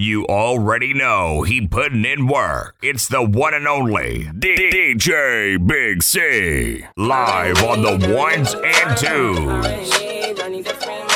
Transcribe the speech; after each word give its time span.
You 0.00 0.24
already 0.28 0.94
know 0.94 1.42
he 1.42 1.68
putting 1.68 2.06
in 2.06 2.26
work. 2.26 2.74
It's 2.80 3.06
the 3.06 3.22
one 3.22 3.52
and 3.52 3.68
only 3.68 4.30
DJ 4.32 5.58
Big 5.66 6.02
C. 6.02 6.86
Live 6.96 7.62
on 7.62 7.82
the 7.82 8.16
ones 8.16 8.54
and 8.54 8.96
twos. 8.96 11.09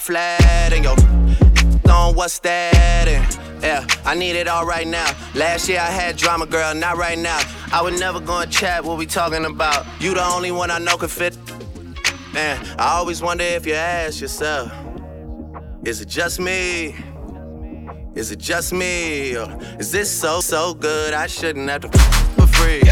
Flat, 0.00 0.38
flat, 0.38 0.72
and 0.72 0.84
yo. 0.84 1.92
On 1.92 2.14
what's 2.14 2.38
that? 2.40 3.08
And 3.08 3.62
yeah, 3.62 3.86
I 4.04 4.14
need 4.14 4.36
it 4.36 4.48
all 4.48 4.64
right 4.64 4.86
now. 4.86 5.06
Last 5.34 5.68
year 5.68 5.80
I 5.80 5.90
had 5.90 6.16
drama, 6.16 6.46
girl, 6.46 6.74
not 6.74 6.96
right 6.96 7.18
now. 7.18 7.40
I 7.72 7.82
would 7.82 7.98
never 7.98 8.20
go 8.20 8.38
and 8.38 8.50
chat 8.50 8.84
what 8.84 8.96
we 8.96 9.06
talking 9.06 9.44
about. 9.44 9.84
You 10.00 10.14
the 10.14 10.24
only 10.24 10.50
one 10.50 10.70
I 10.70 10.78
know 10.78 10.96
could 10.96 11.10
fit. 11.10 11.36
Man, 12.32 12.64
I 12.78 12.94
always 12.96 13.20
wonder 13.20 13.44
if 13.44 13.66
you 13.66 13.74
ask 13.74 14.20
yourself, 14.20 14.72
is 15.84 16.00
it 16.00 16.08
just 16.08 16.40
me? 16.40 16.96
Is 18.14 18.30
it 18.30 18.38
just 18.38 18.72
me? 18.72 19.36
Or 19.36 19.58
is 19.78 19.90
this 19.92 20.10
so, 20.10 20.40
so 20.40 20.72
good 20.74 21.12
I 21.12 21.26
shouldn't 21.26 21.68
have 21.68 21.82
to 21.82 21.90
f- 21.92 22.36
for 22.36 22.46
free? 22.46 22.82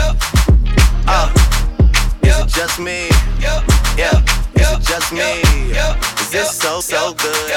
Uh, 1.07 1.33
is 2.23 2.39
it 2.39 2.49
just 2.49 2.79
me? 2.79 3.09
Yeah. 3.41 4.23
Is 4.55 4.73
it 4.73 4.83
just 4.83 5.13
me? 5.13 5.41
Is 5.73 6.20
this 6.31 6.57
so, 6.59 6.81
so 6.81 7.13
good 7.15 7.51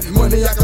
got 0.00 0.10
money, 0.10 0.44
I 0.44 0.54
can 0.54 0.63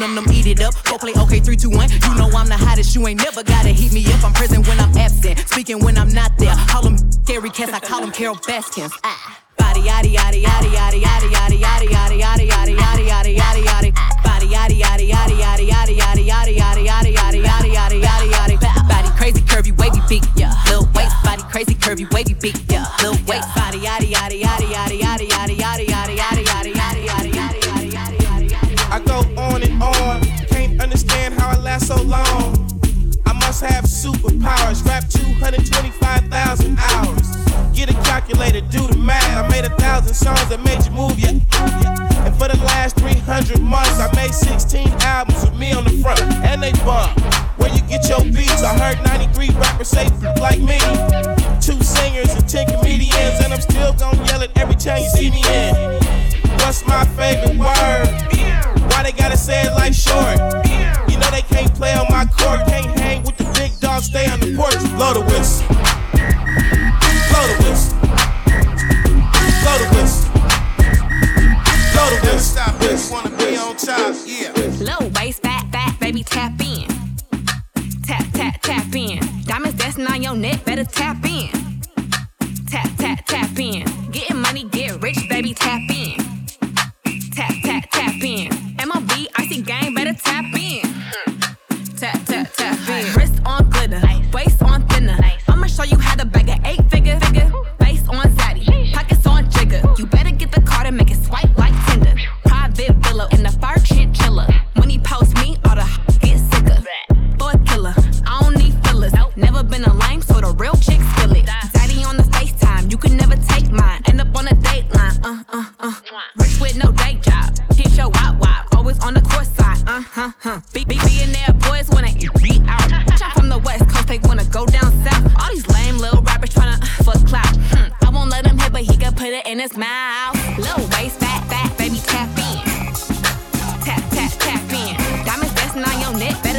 num 0.00 0.14
num, 0.14 0.24
eat 0.32 0.46
it 0.46 0.60
up. 0.60 0.74
Go 0.84 0.96
play 0.96 1.12
okay, 1.14 1.40
three, 1.40 1.56
two, 1.56 1.68
one. 1.68 1.88
You 1.90 2.14
know 2.16 2.28
I'm 2.32 2.48
the 2.48 2.56
hottest, 2.56 2.96
you 2.96 3.06
ain't 3.06 3.22
never 3.22 3.44
gotta 3.44 3.68
heat 3.68 3.92
me 3.92 4.02
up. 4.12 4.24
I'm 4.24 4.32
present 4.32 4.66
when 4.66 4.80
I'm 4.80 4.96
absent, 4.96 5.38
speaking 5.40 5.78
when 5.84 5.98
I'm 5.98 6.08
not 6.08 6.32
there. 6.38 6.54
Call 6.66 6.86
him 6.88 6.96
Gary 7.26 7.50
Cass, 7.50 7.70
I 7.70 7.80
call 7.80 8.02
him 8.02 8.10
Carol 8.10 8.36
Baskins. 8.36 8.92
Ah. 9.04 9.38
Body, 9.58 9.80
yaddy, 9.82 10.16
yaddy, 10.16 10.42
yaddy, 10.42 10.72
yaddy, 10.72 11.00
yaddy, 11.04 11.28
yaddy, 11.30 11.58
yaddy, 11.60 11.88
yaddy, 11.92 12.18
yaddy, 12.18 12.48
yaddy, 12.48 12.76
yaddy, 12.80 13.06
yaddy, 13.06 13.36
yaddy, 13.36 13.64
yaddy. 13.68 13.92
Body, 14.24 14.46
yaddy, 14.48 14.80
yaddy, 14.80 15.06
yaddy, 15.12 15.36
yaddy, 15.38 15.68
yaddy, 15.68 15.98
yaddy, 16.00 16.24
yaddy, 16.26 16.56
yaddy, 16.56 17.12
yaddy, 17.12 17.42
yaddy, 17.44 17.70
yaddy, 17.70 18.00
yaddy, 18.00 18.30
yaddy, 18.32 18.56
yaddy. 18.56 18.88
Body 18.88 19.08
crazy, 19.18 19.40
curvy, 19.42 19.76
wavy, 19.76 20.00
big, 20.08 20.24
yeah. 20.34 20.54
Lil 20.68 20.88
waist, 20.94 21.14
body 21.22 21.42
crazy, 21.52 21.74
curvy, 21.74 22.10
wavy, 22.12 22.34
big, 22.34 22.56
yeah. 22.72 22.86
Lil 23.02 23.12
waist, 23.28 23.54
body, 23.54 23.78
yaddy, 23.78 24.08
yaddy, 24.10 24.40
yaddy, 24.40 24.66
yaddy, 24.72 24.98
yaddy. 25.02 25.29
so 31.90 32.02
long. 32.04 32.54
I 33.26 33.32
must 33.32 33.62
have 33.62 33.82
superpowers. 33.84 34.86
Rap 34.86 35.08
225,000 35.08 36.78
hours. 36.78 37.26
Get 37.74 37.90
a 37.90 37.94
calculator, 38.06 38.60
do 38.60 38.86
the 38.86 38.96
math. 38.96 39.26
I 39.36 39.48
made 39.48 39.64
a 39.64 39.74
thousand 39.76 40.14
songs 40.14 40.46
that 40.50 40.62
made 40.62 40.84
you 40.86 40.92
move, 40.92 41.18
yeah, 41.18 41.34
yeah. 41.82 42.26
And 42.26 42.36
for 42.36 42.46
the 42.46 42.56
last 42.62 42.94
300 42.96 43.60
months, 43.60 43.98
I 43.98 44.06
made 44.14 44.32
16 44.32 44.86
albums 45.02 45.42
with 45.42 45.58
me 45.58 45.72
on 45.72 45.82
the 45.82 45.90
front, 45.98 46.20
and 46.46 46.62
they 46.62 46.70
bump. 46.86 47.10
Where 47.58 47.74
you 47.74 47.82
get 47.90 48.08
your 48.08 48.22
beats? 48.22 48.62
I 48.62 48.70
heard 48.78 49.02
93 49.06 49.50
rappers 49.58 49.88
say 49.88 50.06
like 50.38 50.60
me. 50.60 50.78
Two 51.58 51.82
singers 51.82 52.30
and 52.38 52.48
10 52.48 52.78
comedians, 52.78 53.42
and 53.42 53.52
I'm 53.52 53.60
still 53.60 53.94
gonna 53.94 54.22
yell 54.26 54.42
it 54.42 54.52
every 54.54 54.76
time 54.76 55.02
you 55.02 55.10
see 55.10 55.30
me 55.30 55.42
in. 55.42 55.74
What's 56.62 56.86
my 56.86 57.04
favorite 57.18 57.58
word? 57.58 58.06
Why 58.94 59.02
they 59.02 59.12
gotta 59.12 59.36
say 59.36 59.66
it 59.66 59.72
like 59.74 59.94
short? 59.94 60.69
can't 61.60 61.74
play 61.74 61.94
on 61.94 62.06
my 62.10 62.24
court. 62.24 62.60
Can't 62.66 62.98
hang 62.98 63.22
with 63.22 63.36
the 63.36 63.44
big 63.58 63.78
dogs, 63.80 64.06
stay 64.06 64.26
on 64.30 64.40
the 64.40 64.54
porch. 64.56 64.78
Blow 64.96 65.12
the 65.14 65.20
whistle. 65.20 65.66
Blow 67.30 67.44
the 67.50 67.56
whistle. 67.64 67.98
Blow 69.62 69.76
the 69.82 69.86
whistle. 69.94 70.30
Blow 71.92 72.08
the 72.12 72.18
whistle. 72.24 72.40
Stop 72.40 72.78
this. 72.78 73.10
Wanna 73.10 73.30
be 73.36 73.56
on 73.56 73.76
top, 73.76 74.14
yeah. 74.26 74.52
Low 74.80 75.08
waist, 75.16 75.42
fat, 75.42 75.66
fat, 75.72 75.98
baby, 76.00 76.22
tap 76.22 76.52
in. 76.60 76.86
Tap, 78.02 78.24
tap, 78.32 78.60
tap 78.62 78.94
in. 78.94 79.20
Diamonds 79.44 79.76
dancing 79.78 80.06
on 80.06 80.22
your 80.22 80.36
neck, 80.36 80.64
better 80.64 80.84
tap 80.84 81.24
in. 81.24 81.29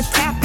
tap 0.10 0.41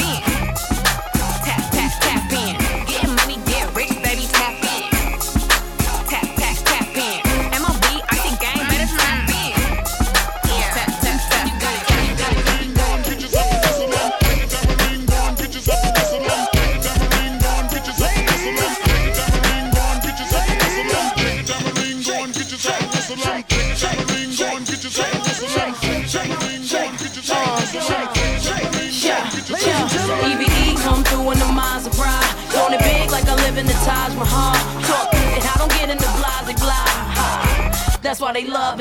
Uh, 38.69 38.75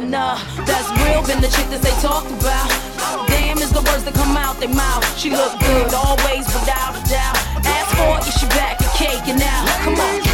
that's 0.65 0.89
real, 1.05 1.21
been 1.27 1.39
the 1.41 1.47
chick 1.47 1.69
that 1.69 1.79
they 1.83 1.93
talked 2.01 2.31
about. 2.41 3.27
Damn 3.27 3.59
is 3.59 3.71
the 3.71 3.81
words 3.85 4.03
that 4.03 4.15
come 4.15 4.35
out 4.35 4.59
their 4.59 4.67
mouth. 4.67 5.05
She 5.15 5.29
look 5.29 5.53
good 5.59 5.93
always, 5.93 6.47
without 6.47 6.97
a 6.97 7.03
doubt. 7.07 7.37
Ask 7.63 7.95
for 7.95 8.17
it, 8.17 8.33
she 8.33 8.47
back 8.47 8.81
and 9.29 9.39
now. 9.39 9.65
Come 9.83 9.93
on. 9.93 10.24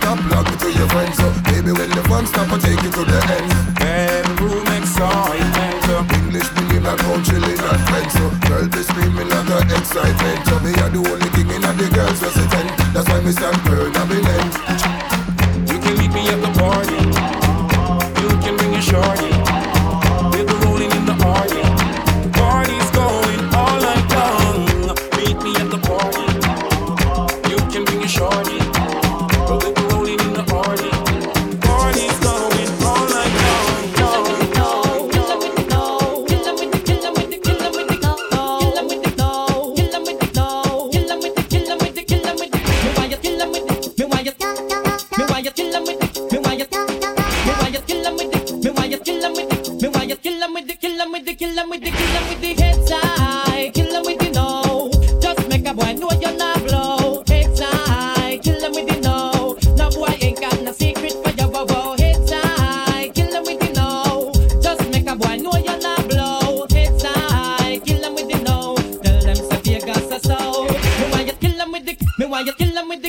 Me 0.00 0.08
on 0.08 0.16
the 0.16 0.28
laptop, 0.30 0.30
log 0.30 0.46
me 0.50 0.56
to 0.56 0.78
your 0.78 0.88
friends. 0.88 1.16
So 1.16 1.28
baby, 1.44 1.72
when 1.72 1.90
the 1.90 2.02
fun 2.08 2.26
stop, 2.26 2.52
I 2.52 2.58
take 2.58 2.82
you 2.82 2.90
to 2.90 3.04
the 3.04 3.20
end. 3.36 3.50
Bedroom 3.76 4.66
excitement. 4.72 5.80
English 6.14 6.48
million 6.54 6.82
not 6.82 7.00
home 7.00 7.22
chilling 7.22 7.58
and 7.58 7.82
friends. 7.88 8.12
So 8.12 8.30
girl 8.48 8.68
be 8.68 8.82
screaming 8.82 9.28
like 9.28 9.48
a 9.48 9.58
excitement. 9.76 10.46
So 10.46 10.58
me 10.60 10.72
are 10.80 10.90
the 10.90 11.00
only 11.04 11.28
king 11.36 11.50
in 11.50 11.62
the 11.62 11.88
girls 11.94 12.22
resident. 12.22 12.70
That's 12.94 13.08
why 13.08 13.20
me 13.20 13.32
stand 13.32 13.60
firm 13.66 13.94
and 13.94 14.08
me 14.10 14.18
end. 14.20 14.52
You 15.68 15.78
can 15.78 15.94
meet 15.98 16.12
me 16.12 16.28
at 16.28 16.40
the 16.40 16.50
party. 16.58 16.98
You 18.20 18.28
can 18.40 18.56
bring 18.56 18.72
your 18.72 18.82
shorty. 18.82 19.29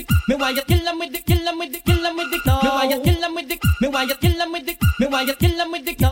The, 0.07 0.15
me 0.27 0.35
why 0.35 0.49
you 0.51 0.61
kill 0.63 0.87
'em 0.87 0.99
with 0.99 1.11
the, 1.13 1.19
kill 1.19 1.47
'em 1.47 1.59
with 1.59 1.71
the, 1.73 1.79
kill 1.79 2.05
'em 2.05 2.15
with 2.17 2.31
no. 2.45 2.55
Me 2.63 2.69
why 2.69 2.83
you 2.91 3.01
kill 3.01 3.23
'em 3.23 3.35
with 3.35 3.47
the, 3.49 3.57
me 3.81 3.87
why 3.87 4.03
you 4.03 4.15
kill 4.15 4.41
'em 4.41 4.51
with 4.51 4.65
the, 4.65 4.75
me 4.99 5.07
why 5.07 5.21
you 5.21 5.33
kill 5.35 5.61
'em 5.61 5.71
with 5.71 5.85
no 6.01 6.10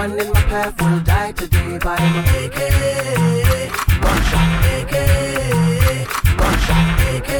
anyone 0.00 0.26
in 0.26 0.32
my 0.32 0.40
path 0.42 0.80
will 0.80 1.00
die 1.00 1.32
today 1.32 1.78
by 1.78 1.98
my 1.98 2.20
AK. 2.44 2.58
Gunshot, 4.00 4.64
AK. 4.76 4.94
Gunshot, 6.38 7.00
AK. 7.14 7.30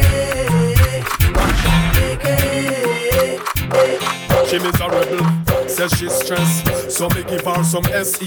Gunshot, 1.35 1.96
AK. 2.11 2.27
She 4.49 4.57
miserable, 4.59 5.25
says 5.68 5.92
she's 5.92 6.12
stressed. 6.12 6.90
So 6.90 7.09
me 7.11 7.23
give 7.25 7.44
her 7.44 7.64
some 7.64 7.85
sex. 7.85 8.20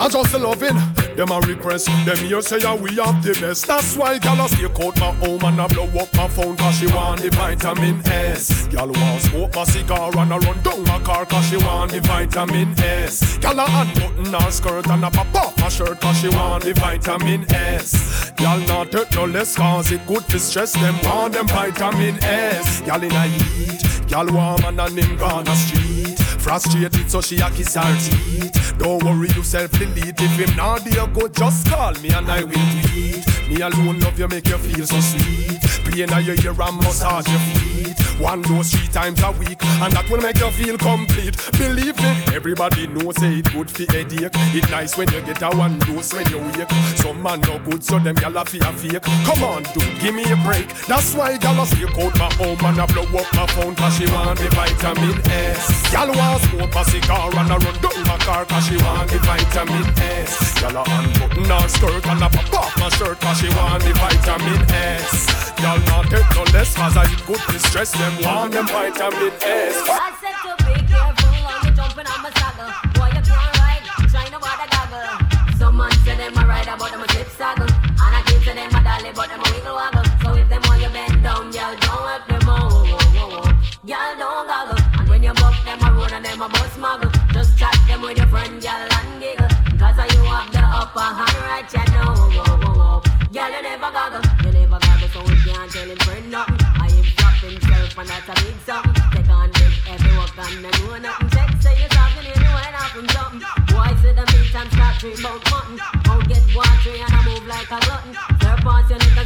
I 0.00 0.08
just 0.08 0.34
loving 0.34 1.07
them 1.18 1.32
a 1.32 1.40
request. 1.40 1.86
Them 2.06 2.16
here 2.18 2.40
say 2.40 2.60
yeah, 2.60 2.76
we 2.76 2.94
have 2.94 3.22
the 3.24 3.36
best. 3.40 3.66
That's 3.66 3.96
why 3.96 4.18
gal 4.18 4.40
a 4.44 4.48
stay 4.48 4.66
out 4.66 4.96
my 5.00 5.10
home 5.18 5.42
and 5.42 5.60
I 5.60 5.66
blow 5.66 5.88
up 5.98 6.14
my 6.14 6.28
phone 6.28 6.56
cause 6.56 6.78
she 6.78 6.86
want 6.86 7.20
the 7.20 7.30
vitamin 7.30 8.00
S. 8.06 8.68
Gal 8.68 8.86
want 8.86 9.22
smoke 9.22 9.54
my 9.54 9.64
cigar 9.64 10.16
and 10.16 10.32
I 10.32 10.38
run 10.38 10.62
down 10.62 10.84
my 10.84 11.00
car 11.00 11.26
cause 11.26 11.48
she 11.48 11.56
want 11.56 11.90
the 11.90 12.00
vitamin 12.00 12.72
S. 12.78 13.36
Gal 13.38 13.58
a 13.58 13.64
unbutton 13.64 14.32
her 14.32 14.50
skirt 14.52 14.86
and 14.86 15.04
a 15.04 15.10
pop 15.10 15.34
off 15.34 15.58
her 15.58 15.70
shirt 15.70 16.00
cause 16.00 16.20
she 16.20 16.28
want 16.28 16.62
the 16.62 16.72
vitamin 16.74 17.44
S. 17.52 18.30
Gal 18.36 18.60
not 18.68 18.92
take 18.92 19.12
no 19.14 19.24
less 19.24 19.56
cause 19.56 19.90
it 19.90 20.06
good 20.06 20.22
for 20.24 20.38
stress. 20.38 20.72
Them 20.74 20.94
want 21.02 21.32
them 21.32 21.48
vitamin 21.48 22.22
S. 22.22 22.80
Gal 22.82 23.02
in 23.02 23.10
a 23.10 23.22
heat. 23.24 24.06
Gal 24.06 24.26
man 24.26 24.78
and 24.78 24.96
him 24.96 25.16
gone 25.16 25.48
a 25.48 25.56
street. 25.56 26.17
Frustrated 26.38 27.10
so 27.10 27.20
she 27.20 27.40
a 27.40 27.50
kiss 27.50 27.74
her 27.74 27.96
teeth. 27.98 28.78
Don't 28.78 29.02
worry 29.02 29.28
yourself 29.28 29.70
delete. 29.72 30.20
If 30.20 30.38
him 30.38 30.56
not 30.56 30.84
there 30.84 31.06
go 31.08 31.28
just 31.28 31.68
call 31.68 31.92
me 31.94 32.10
and 32.10 32.30
I 32.30 32.44
will 32.44 32.52
tweet 32.88 33.26
Me 33.48 33.60
alone 33.60 34.00
love 34.00 34.18
you 34.18 34.28
make 34.28 34.48
you 34.48 34.58
feel 34.58 34.86
so 34.86 35.00
sweet. 35.00 35.60
Play 35.84 36.02
in 36.02 36.10
your 36.24 36.36
ear 36.36 36.62
and 36.62 36.76
massage 36.76 37.28
your 37.28 37.38
feet 37.38 38.07
One 38.18 38.42
dose 38.42 38.72
three 38.72 38.88
times 38.88 39.22
a 39.22 39.30
week 39.32 39.62
And 39.62 39.92
that 39.92 40.10
will 40.10 40.20
make 40.20 40.38
you 40.38 40.50
feel 40.50 40.76
complete. 40.76 41.38
Believe 41.54 41.96
me, 42.02 42.10
everybody 42.34 42.88
knows 42.88 43.16
say 43.16 43.38
it 43.38 43.52
good 43.52 43.70
for 43.70 43.86
headache 43.92 44.34
It 44.54 44.68
nice 44.70 44.96
when 44.98 45.08
you 45.12 45.20
get 45.22 45.42
a 45.42 45.50
one 45.56 45.78
dose 45.80 46.12
when 46.12 46.26
you 46.28 46.38
wake. 46.38 46.70
Some 46.98 47.22
man 47.22 47.40
no 47.42 47.58
good 47.60 47.84
so 47.84 47.98
them 47.98 48.16
gyal 48.16 48.40
a 48.40 48.44
fear 48.44 48.72
fake. 48.74 49.02
Come 49.22 49.44
on 49.44 49.62
dude, 49.74 50.00
give 50.00 50.14
me 50.14 50.24
a 50.32 50.36
break. 50.42 50.66
That's 50.86 51.14
why 51.14 51.38
gyal 51.38 51.62
a 51.62 51.66
stick 51.66 51.94
out 51.94 52.18
my 52.18 52.28
home 52.34 52.58
And 52.58 52.80
I 52.80 52.86
blow 52.86 53.06
up 53.06 53.28
my 53.34 53.46
phone 53.54 53.74
cause 53.76 53.96
she 53.96 54.06
want 54.10 54.38
the 54.38 54.48
vitamin 54.50 55.18
S. 55.30 55.86
Gyal 55.94 56.10
want 56.16 56.42
smoke 56.42 56.74
a 56.74 56.84
cigar 56.90 57.30
and 57.30 57.52
I 57.52 57.56
run 57.56 57.76
down 57.78 58.02
my 58.02 58.18
car 58.18 58.44
cause 58.46 58.66
she 58.66 58.76
want 58.82 59.10
the 59.10 59.18
vitamin 59.22 59.86
S. 60.26 60.58
Gyal 60.58 60.74
a 60.74 60.82
unbutton 60.82 61.44
her 61.46 61.68
skirt 61.68 62.06
and 62.06 62.24
I 62.24 62.28
pop 62.28 62.54
off 62.54 62.78
my 62.78 62.88
shirt 62.90 63.20
cause 63.20 63.38
she 63.38 63.48
want 63.54 63.82
the 63.84 63.94
vitamin 63.94 64.62
S. 64.74 65.48
Gyal 65.58 65.78
not 65.86 66.06
take 66.10 66.28
no 66.36 66.42
less 66.54 66.74
cause 66.76 66.96
I 66.96 67.04
eat 67.10 67.26
good 67.26 67.40
to 67.50 67.58
stress 67.58 67.90
them 68.08 68.24
warm, 68.24 68.50
them 68.50 68.66
white 68.68 69.00
and 69.00 69.14
it 69.14 69.42
is. 69.42 70.17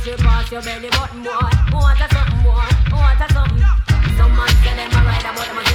Neck 0.06 0.18
and 0.18 0.46
strip 0.46 0.52
your 0.52 0.62
belly 0.62 0.88
button, 0.90 1.22
boy. 1.22 1.30
Want 1.72 2.00
a 2.00 2.08
something, 2.12 2.42
boy. 2.42 2.66
Want 2.92 3.20
a 3.20 3.32
something. 3.32 3.64
Some 4.16 4.36
man 4.36 4.48
say 4.62 4.74
them 4.76 4.90
a 4.90 5.04
ride 5.04 5.20
about 5.20 5.46
them 5.46 5.71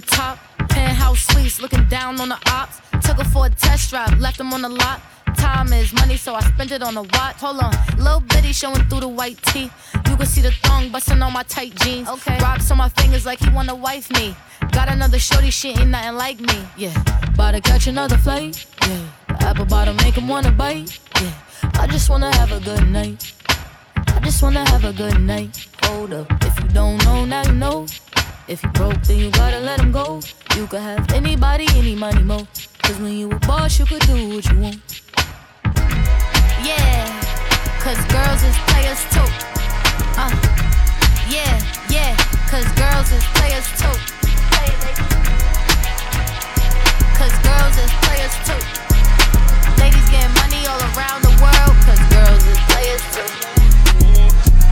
the 0.00 0.06
top? 0.06 0.38
Penthouse 0.68 1.20
suites, 1.20 1.60
looking 1.60 1.84
down 1.88 2.20
on 2.20 2.28
the 2.28 2.38
ops. 2.50 2.80
Took 3.02 3.18
her 3.18 3.24
for 3.24 3.46
a 3.46 3.50
test 3.50 3.90
drive, 3.90 4.18
left 4.20 4.36
them 4.36 4.52
on 4.52 4.62
the 4.62 4.68
lot. 4.68 5.00
Time 5.36 5.72
is 5.72 5.92
money, 5.92 6.16
so 6.16 6.34
I 6.34 6.40
spent 6.40 6.70
it 6.70 6.82
on 6.82 6.96
a 6.96 7.02
watch. 7.02 7.36
Hold 7.36 7.60
on, 7.60 7.72
little 7.96 8.20
bitty 8.20 8.52
showing 8.52 8.82
through 8.88 9.00
the 9.00 9.08
white 9.08 9.40
tee. 9.42 9.70
You 10.08 10.16
can 10.16 10.26
see 10.26 10.42
the 10.42 10.52
thong 10.62 10.90
busting 10.90 11.22
on 11.22 11.32
my 11.32 11.44
tight 11.44 11.74
jeans. 11.76 12.08
Okay, 12.08 12.38
rocks 12.40 12.70
on 12.70 12.78
my 12.78 12.90
fingers 12.90 13.24
like 13.24 13.38
he 13.38 13.48
wanna 13.50 13.74
wife 13.74 14.10
me. 14.12 14.36
Got 14.72 14.90
another 14.90 15.18
shorty, 15.18 15.50
she 15.50 15.70
ain't 15.70 15.88
nothing 15.88 16.16
like 16.16 16.40
me. 16.40 16.58
Yeah, 16.76 16.94
about 17.32 17.52
to 17.52 17.60
catch 17.60 17.86
another 17.86 18.18
flight. 18.18 18.66
Yeah, 18.82 19.02
the 19.28 19.44
apple 19.44 19.64
bottom 19.64 19.96
make 19.96 20.16
him 20.16 20.28
wanna 20.28 20.52
bite. 20.52 20.98
Yeah, 21.20 21.32
I 21.74 21.86
just 21.86 22.10
wanna 22.10 22.34
have 22.36 22.52
a 22.52 22.60
good 22.60 22.86
night. 22.88 23.32
I 23.96 24.20
just 24.20 24.42
wanna 24.42 24.68
have 24.70 24.84
a 24.84 24.92
good 24.92 25.20
night. 25.20 25.66
Hold 25.84 26.12
up, 26.12 26.26
if 26.44 26.60
you 26.60 26.68
don't 26.68 27.02
know, 27.04 27.24
now 27.24 27.42
you 27.44 27.52
know. 27.52 27.86
If 28.48 28.62
you 28.62 28.68
broke, 28.70 29.02
then 29.02 29.18
you 29.18 29.30
gotta 29.32 29.58
let 29.58 29.80
him 29.80 29.90
go. 29.90 30.20
You 30.54 30.68
could 30.68 30.80
have 30.80 31.10
anybody, 31.12 31.66
any 31.74 31.96
money, 31.96 32.22
mo. 32.22 32.46
Cause 32.82 32.96
when 33.00 33.12
you 33.14 33.28
a 33.28 33.38
boss, 33.40 33.76
you 33.80 33.86
could 33.86 34.02
do 34.02 34.36
what 34.36 34.46
you 34.46 34.60
want. 34.60 34.78
Yeah, 36.62 37.10
cause 37.82 37.98
girls 38.06 38.42
is 38.46 38.56
players 38.70 39.02
too. 39.10 39.26
Uh, 40.14 40.30
yeah, 41.26 41.58
yeah, 41.90 42.14
cause 42.46 42.70
girls 42.78 43.10
is 43.10 43.24
players 43.34 43.66
too. 43.82 43.96
Cause 47.18 47.34
girls 47.42 47.76
is 47.82 47.90
players 48.06 48.34
too. 48.46 48.62
Ladies 49.82 50.06
getting 50.06 50.34
money 50.38 50.62
all 50.70 50.78
around 50.94 51.26
the 51.26 51.34
world, 51.42 51.74
cause 51.82 51.98
girls 52.14 52.46
is 52.46 52.58
players 52.70 53.02
too. 53.10 53.26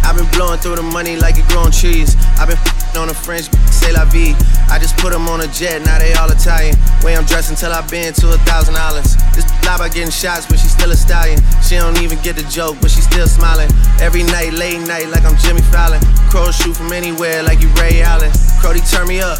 I've 0.06 0.14
been 0.14 0.30
blowing 0.30 0.60
through 0.60 0.76
the 0.76 0.82
money 0.82 1.16
like 1.16 1.38
it 1.38 1.48
growing 1.48 1.72
trees. 1.72 2.14
I've 2.38 2.46
been 2.46 2.83
on 2.96 3.09
a 3.09 3.14
French, 3.14 3.50
say 3.70 3.92
la 3.92 4.04
vie. 4.04 4.35
I 4.70 4.78
just 4.78 4.96
put 4.98 5.12
them 5.12 5.28
on 5.28 5.40
a 5.40 5.48
jet, 5.48 5.83
now 5.83 5.98
they 5.98 6.14
all 6.14 6.30
Italian. 6.30 6.76
Way 7.02 7.16
I'm 7.16 7.24
dressed 7.24 7.50
until 7.50 7.72
I've 7.72 7.90
been 7.90 8.12
to 8.14 8.35
a 8.35 8.38
thousand 8.46 8.74
dollars. 8.74 9.16
This 9.35 9.44
by 9.64 9.88
getting 9.88 10.11
shots, 10.11 10.46
but 10.46 10.59
she's 10.59 10.70
still 10.70 10.90
a 10.90 10.96
stallion. 10.96 11.40
She 11.62 11.76
don't 11.76 12.00
even 12.00 12.18
get 12.22 12.37
the 12.37 12.44
joke, 12.44 12.76
but 12.80 12.90
she 12.90 13.00
still 13.00 13.26
smiling. 13.26 13.68
Every 14.00 14.22
night, 14.22 14.52
late 14.52 14.80
night, 14.80 15.09
like 15.09 15.24
I'm 15.24 15.37
Jimmy 15.38 15.62
Fallon. 15.72 16.00
Crows 16.30 16.54
shoot 16.57 16.76
from 16.76 16.92
anywhere, 16.92 17.42
like 17.42 17.61
you 17.61 17.68
Ray 17.80 18.02
Allen. 18.02 18.30
Crody, 18.61 18.80
turn 18.90 19.09
me 19.09 19.20
up. 19.20 19.38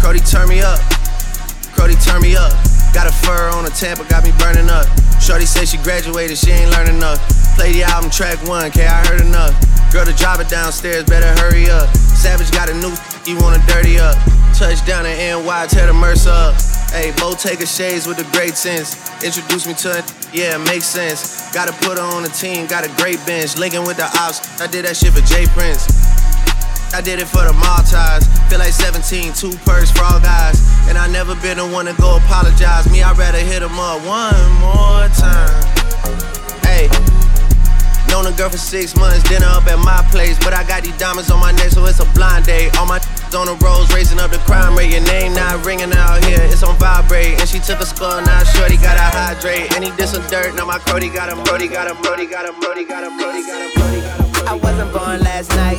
Crody, 0.00 0.20
turn 0.20 0.48
me 0.48 0.60
up. 0.60 0.80
Crody, 1.74 1.96
turn 2.04 2.20
me 2.20 2.36
up. 2.36 2.52
Got 2.92 3.06
a 3.06 3.12
fur 3.12 3.48
on 3.54 3.64
a 3.66 3.70
Tampa, 3.70 4.04
got 4.10 4.24
me 4.24 4.32
burning 4.38 4.68
up. 4.68 4.86
Shorty 5.20 5.46
say 5.46 5.64
she 5.64 5.78
graduated, 5.78 6.36
she 6.36 6.50
ain't 6.50 6.70
learning 6.72 6.96
enough. 6.96 7.39
The 7.70 7.86
album 7.86 8.10
track 8.10 8.42
one, 8.50 8.66
K, 8.74 8.82
I 8.82 8.98
heard 9.06 9.22
enough. 9.22 9.54
Girl 9.94 10.04
to 10.04 10.12
drop 10.18 10.42
it 10.42 10.50
downstairs, 10.50 11.04
better 11.06 11.30
hurry 11.38 11.70
up. 11.70 11.86
Savage 11.94 12.50
got 12.50 12.66
a 12.66 12.74
new, 12.74 12.90
you 13.30 13.38
wanna 13.38 13.62
dirty 13.70 13.94
up. 13.94 14.18
Touchdown 14.58 15.06
in 15.06 15.14
NY, 15.14 15.66
tear 15.70 15.86
the 15.86 15.94
Mercer 15.94 16.34
up. 16.34 16.58
Hey, 16.90 17.14
Bo 17.14 17.38
take 17.38 17.60
a 17.62 17.66
shades 17.66 18.10
with 18.10 18.18
a 18.18 18.26
great 18.34 18.58
sense. 18.58 18.98
Introduce 19.22 19.70
me 19.70 19.74
to 19.86 20.02
it, 20.02 20.04
yeah, 20.34 20.58
it 20.58 20.66
makes 20.66 20.84
sense. 20.84 21.46
Gotta 21.54 21.70
put 21.86 21.94
her 21.96 22.02
on 22.02 22.26
the 22.26 22.28
team, 22.34 22.66
got 22.66 22.82
a 22.82 22.90
great 22.98 23.22
bench. 23.24 23.56
Linking 23.56 23.86
with 23.86 24.02
the 24.02 24.10
ops, 24.18 24.42
I 24.60 24.66
did 24.66 24.84
that 24.84 24.98
shit 24.98 25.14
for 25.14 25.22
Jay 25.22 25.46
Prince. 25.54 25.86
I 26.90 26.98
did 27.00 27.22
it 27.22 27.30
for 27.30 27.46
the 27.46 27.54
Maltese. 27.54 28.26
Feel 28.50 28.58
like 28.58 28.74
17, 28.74 29.30
two 29.32 29.54
purse 29.62 29.94
for 29.94 30.02
all 30.02 30.18
guys. 30.18 30.58
And 30.90 30.98
I 30.98 31.06
never 31.06 31.38
been 31.38 31.62
the 31.62 31.70
one 31.70 31.86
to 31.86 31.94
go 32.02 32.18
apologize. 32.18 32.90
Me, 32.90 33.06
I'd 33.06 33.14
rather 33.14 33.38
hit 33.38 33.62
him 33.62 33.78
up 33.78 34.02
one 34.02 34.34
more 34.58 35.06
time. 35.14 35.54
Hey, 36.66 36.90
known 38.10 38.26
a 38.26 38.32
girl 38.36 38.50
for 38.50 38.58
six 38.58 38.94
months, 38.96 39.22
dinner 39.28 39.46
up 39.46 39.66
at 39.66 39.78
my 39.78 40.02
place. 40.10 40.36
But 40.38 40.52
I 40.52 40.66
got 40.66 40.82
these 40.82 40.96
diamonds 40.98 41.30
on 41.30 41.40
my 41.40 41.52
neck, 41.52 41.70
so 41.70 41.84
it's 41.86 42.00
a 42.00 42.08
blind 42.12 42.44
date. 42.44 42.76
All 42.76 42.86
my 42.86 43.00
on 43.34 43.46
the 43.46 43.54
roads, 43.62 43.92
raising 43.94 44.18
up 44.18 44.30
the 44.30 44.38
crime 44.38 44.76
rate. 44.76 44.90
Your 44.90 45.06
name 45.06 45.34
not 45.34 45.64
ringing 45.64 45.92
out 45.92 46.24
here, 46.24 46.42
it's 46.42 46.62
on 46.62 46.76
vibrate. 46.76 47.38
And 47.38 47.48
she 47.48 47.60
took 47.60 47.80
a 47.80 47.86
skull, 47.86 48.20
now 48.22 48.42
shorty 48.42 48.76
gotta 48.76 49.00
hydrate. 49.00 49.72
And 49.72 49.84
he 49.84 49.90
did 49.92 50.08
some 50.08 50.26
dirt, 50.26 50.54
now 50.56 50.66
my 50.66 50.78
Cody 50.78 51.08
got 51.08 51.30
him, 51.30 51.42
Brody 51.44 51.68
got 51.68 51.88
him, 51.88 52.02
Brody 52.02 52.26
got 52.26 52.46
him, 52.46 52.58
Brody 52.60 52.84
got 52.84 53.04
him, 53.04 53.16
Brody 53.18 53.42
got 53.46 53.62
him, 53.62 53.72
Brody 53.78 54.00
got 54.00 54.20
him. 54.20 54.48
I 54.48 54.54
wasn't 54.54 54.92
born 54.92 55.20
last 55.20 55.50
night. 55.50 55.78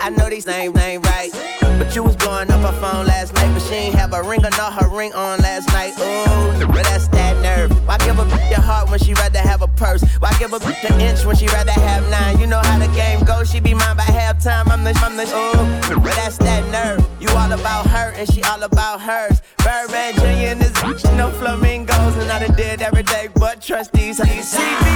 I 0.00 0.10
know 0.10 0.28
these 0.28 0.46
names 0.46 0.76
ain't 0.78 1.04
right. 1.06 1.51
But 1.78 1.94
you 1.94 2.02
was 2.02 2.16
blowing 2.16 2.50
up 2.50 2.60
her 2.60 2.80
phone 2.80 3.06
last 3.06 3.34
night, 3.34 3.52
but 3.52 3.62
she 3.62 3.74
ain't 3.74 3.94
have 3.94 4.12
a 4.12 4.22
ring 4.22 4.44
or 4.44 4.50
not 4.50 4.72
her 4.74 4.88
ring 4.88 5.12
on 5.14 5.38
last 5.40 5.68
night. 5.68 5.92
Ooh, 5.98 6.66
but 6.66 6.84
that's 6.84 7.08
that 7.08 7.40
nerve. 7.42 7.70
Why 7.86 7.98
give 7.98 8.18
a 8.18 8.24
bitch 8.24 8.50
your 8.50 8.60
heart 8.60 8.90
when 8.90 8.98
she 8.98 9.14
rather 9.14 9.38
have 9.38 9.62
a 9.62 9.68
purse? 9.68 10.02
Why 10.20 10.32
give 10.38 10.52
a 10.52 10.58
bitch 10.58 10.82
an 10.90 11.00
inch 11.00 11.24
when 11.24 11.36
she 11.36 11.46
rather 11.48 11.72
have 11.72 12.08
nine? 12.10 12.38
You 12.38 12.46
know 12.46 12.60
how 12.60 12.78
the 12.78 12.92
game 12.94 13.24
goes, 13.24 13.50
she 13.50 13.60
be 13.60 13.74
mine 13.74 13.96
by 13.96 14.04
halftime. 14.04 14.68
I'm 14.68 14.84
the, 14.84 14.92
I'm 15.02 15.16
the, 15.16 15.24
ooh, 15.24 16.00
but 16.00 16.14
that's 16.14 16.38
that 16.38 16.62
nerve. 16.70 17.06
You 17.20 17.28
all 17.30 17.52
about 17.52 17.86
her 17.86 18.12
and 18.16 18.30
she 18.32 18.42
all 18.42 18.62
about 18.62 19.00
hers. 19.00 19.42
Birdman 19.58 20.14
Jr. 20.14 20.52
and 20.52 20.60
this 20.60 20.72
bitch, 20.72 21.16
no 21.16 21.30
flamingos, 21.30 22.16
and 22.16 22.30
I 22.30 22.46
done 22.46 22.56
did 22.56 22.82
every 22.82 23.04
day 23.04 23.28
but 23.34 23.60
trust 23.60 23.92
these. 23.92 24.18
See 24.18 24.24
me, 24.24 24.91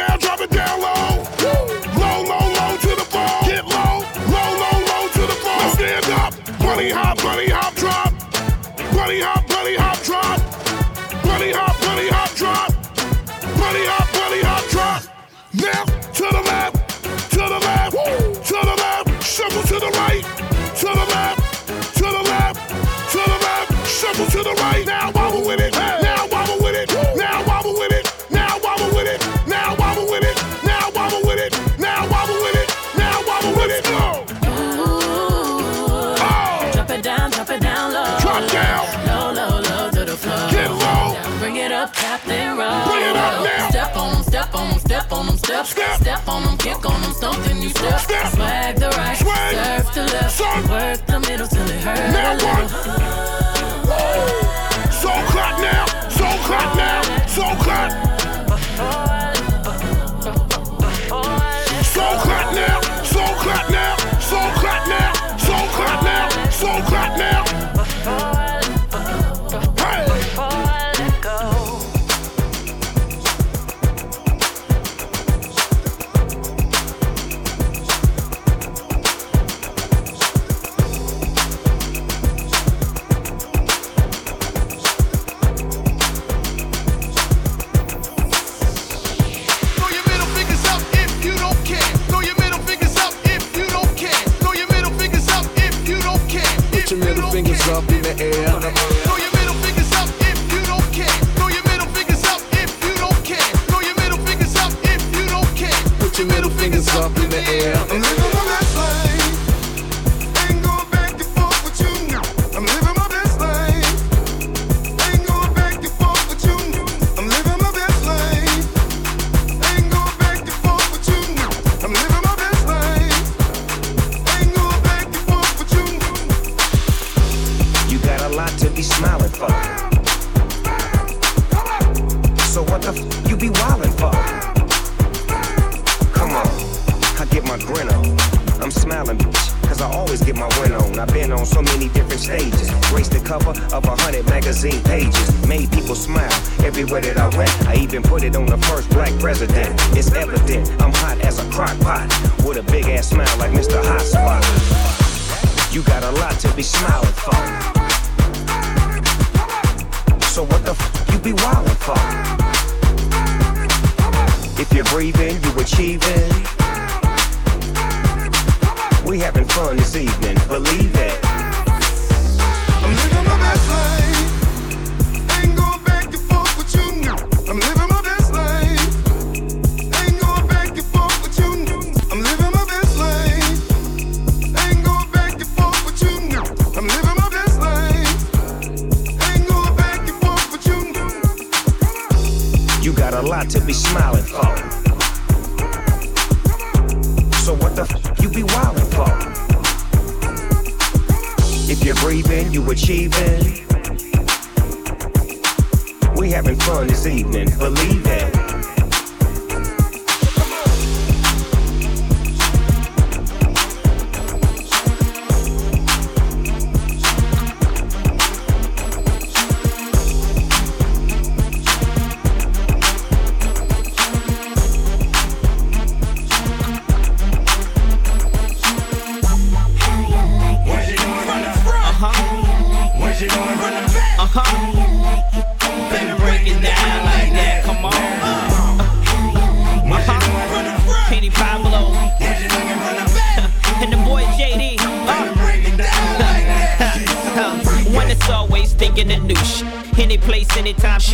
girl, 0.00 0.16
drop 0.18 0.40
it 0.40 0.49
step, 45.66 46.00
step 46.00 46.28
on 46.28 46.44
them, 46.44 46.56
kick 46.56 46.84
on 46.88 47.00
them, 47.02 47.12
stomp 47.12 47.42
the 47.44 47.54
new 47.54 47.68
step, 47.70 48.00
swag 48.00 48.76
the 48.76 48.88
right, 48.88 49.16
swag. 49.16 49.39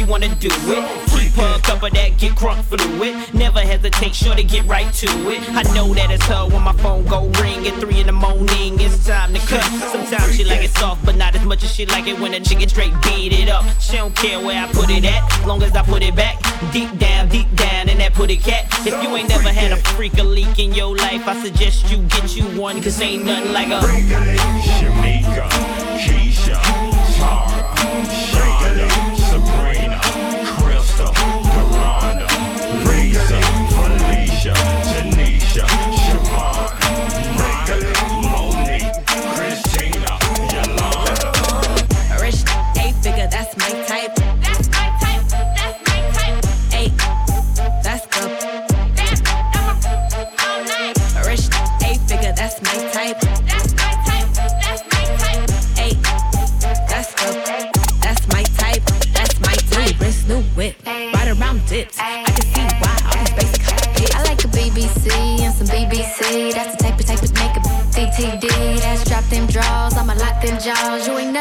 wanna 0.07 0.35
do 0.37 0.49
it. 0.51 1.11
Free 1.11 1.31
pub, 1.35 1.63
cup 1.63 1.83
of 1.83 1.93
that, 1.93 2.19
get 2.19 2.33
crunk 2.33 2.63
fluid. 2.65 3.35
Never 3.35 3.61
hesitate, 3.61 4.15
sure 4.15 4.35
to 4.35 4.43
get 4.43 4.67
right 4.67 4.93
to 4.95 5.07
it. 5.31 5.41
I 5.51 5.63
know 5.75 5.93
that 5.95 6.11
it's 6.11 6.25
her 6.27 6.47
when 6.47 6.63
my 6.63 6.73
phone 6.75 7.05
go 7.07 7.29
ring 7.41 7.67
at 7.67 7.75
three 7.81 8.01
in 8.01 8.07
the 8.07 8.13
morning. 8.13 8.81
It's 8.81 9.07
time 9.07 9.35
to 9.35 9.41
cut. 9.41 9.65
Sometimes 9.93 10.37
she 10.37 10.45
like 10.45 10.65
it 10.65 10.71
soft, 10.71 11.05
but 11.05 11.17
not 11.17 11.35
as 11.35 11.45
much 11.45 11.65
as 11.65 11.73
she 11.75 11.87
like 11.87 12.07
it 12.07 12.19
when 12.19 12.35
a 12.35 12.41
nigga 12.41 12.69
straight 12.69 12.93
beat 13.03 13.33
it 13.33 13.49
up. 13.49 13.65
She 13.81 13.97
don't 13.97 14.15
care 14.15 14.39
where 14.41 14.63
I 14.63 14.71
put 14.73 14.91
it 14.91 15.05
at, 15.05 15.23
as 15.41 15.47
long 15.47 15.63
as 15.63 15.75
I 15.75 15.83
put 15.83 16.03
it 16.03 16.15
back. 16.15 16.37
Deep 16.73 16.97
down, 16.99 17.29
deep 17.29 17.53
down 17.55 17.89
in 17.89 17.99
that 17.99 18.15
putty 18.15 18.37
cat. 18.37 18.67
If 18.87 19.03
you 19.03 19.17
ain't 19.17 19.29
never 19.29 19.51
had 19.51 19.73
a 19.73 19.77
freak 19.95 20.19
a 20.19 20.23
leak 20.23 20.59
in 20.59 20.73
your 20.73 20.97
life, 20.97 21.27
I 21.27 21.43
suggest 21.43 21.91
you 21.91 21.99
get 21.99 22.37
you 22.37 22.45
one, 22.61 22.83
cause 22.83 23.01
ain't 23.01 23.25
nothing 23.25 23.53
like 23.53 23.69
a. 23.69 23.81
Shamika, 23.81 25.49
Keisha, 25.99 26.57
Tara. 27.19 28.36
pressure. 35.57 35.86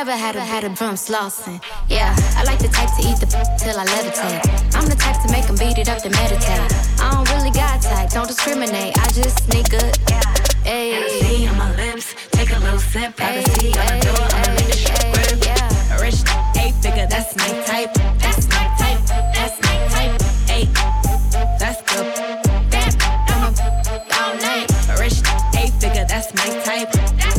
Never 0.06 0.18
had 0.18 0.36
a 0.36 0.40
had 0.40 0.64
a 0.64 0.70
drum 0.70 0.94
slossing. 0.94 1.60
Yeah, 1.90 2.14
I 2.38 2.44
like 2.44 2.60
the 2.60 2.68
type 2.68 2.94
to 2.98 3.02
eat 3.02 3.18
the 3.18 3.26
till 3.58 3.80
I 3.80 3.86
levitate. 3.86 4.46
I'm 4.76 4.88
the 4.88 4.96
type 4.96 5.20
to 5.24 5.32
make 5.32 5.48
them 5.48 5.58
beat 5.58 5.80
it 5.80 5.90
up 5.90 5.98
to 6.04 6.10
meditate. 6.10 6.62
I 7.02 7.10
don't 7.10 7.28
really 7.34 7.50
got 7.50 7.82
type, 7.82 8.12
don't 8.12 8.28
discriminate. 8.28 8.94
I 9.00 9.06
just 9.10 9.50
sneak 9.50 9.68
good. 9.72 9.98
Hey, 10.62 10.94
Hennessy 10.94 11.48
on 11.48 11.58
my 11.58 11.72
lips, 11.76 12.14
take 12.30 12.52
a 12.52 12.60
little 12.60 12.78
sip. 12.78 13.18
Privacy 13.18 13.74
on 13.82 13.86
the 13.90 13.98
door, 14.06 14.26
I'ma 14.38 14.54
make 14.54 14.78
the 14.78 15.10
grip. 15.10 15.38
Yeah, 15.42 16.02
rich 16.02 16.22
eight 16.62 16.76
figure, 16.84 17.08
that's 17.08 17.36
my 17.36 17.50
type. 17.66 17.92
That's 18.22 18.46
my 18.54 18.66
type. 18.78 19.02
That's 19.34 19.58
my 19.66 19.76
type. 19.90 20.14
Eight, 20.54 20.70
that's 21.58 21.82
good. 21.90 22.06
Bam, 22.70 22.94
I'm 23.34 23.42
a 23.42 23.58
all 24.22 24.34
night. 24.38 24.70
Rich 25.02 25.26
eight 25.58 25.74
figure, 25.82 26.06
that's 26.06 26.30
my 26.38 26.50
type. 26.62 26.92
That's 27.18 27.35